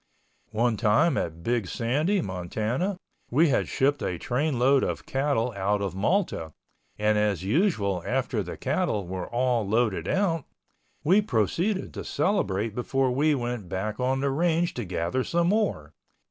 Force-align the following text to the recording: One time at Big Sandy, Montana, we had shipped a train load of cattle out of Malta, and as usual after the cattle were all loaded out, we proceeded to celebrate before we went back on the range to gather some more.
One 0.53 0.77
time 0.77 1.15
at 1.15 1.43
Big 1.43 1.67
Sandy, 1.67 2.21
Montana, 2.23 2.97
we 3.29 3.49
had 3.49 3.67
shipped 3.67 4.01
a 4.01 4.17
train 4.17 4.57
load 4.57 4.81
of 4.83 5.05
cattle 5.05 5.53
out 5.55 5.79
of 5.79 5.93
Malta, 5.93 6.53
and 6.97 7.19
as 7.19 7.43
usual 7.43 8.01
after 8.03 8.41
the 8.41 8.57
cattle 8.57 9.05
were 9.05 9.29
all 9.29 9.63
loaded 9.63 10.07
out, 10.07 10.45
we 11.03 11.21
proceeded 11.21 11.93
to 11.93 12.03
celebrate 12.03 12.73
before 12.73 13.11
we 13.11 13.35
went 13.35 13.69
back 13.69 13.99
on 13.99 14.21
the 14.21 14.31
range 14.31 14.73
to 14.73 14.85
gather 14.85 15.23
some 15.23 15.49
more. 15.49 15.93